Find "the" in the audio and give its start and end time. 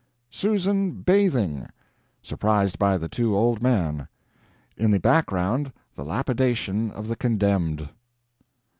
2.97-3.07, 4.89-4.99, 5.93-6.03, 7.07-7.15